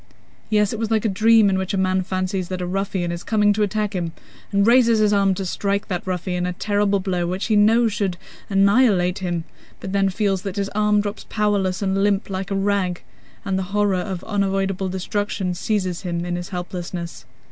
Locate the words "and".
4.51-4.65, 11.83-12.03, 13.45-13.59